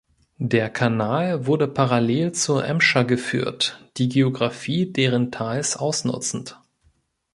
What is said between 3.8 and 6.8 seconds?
die Geografie deren Tals ausnutzend.